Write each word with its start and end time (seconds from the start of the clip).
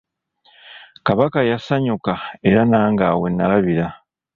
Kabaka 1.05 1.39
yasanyuka 1.51 2.11
era 2.49 2.61
nange 2.71 3.03
awo 3.09 3.19
wennalabira. 3.23 3.87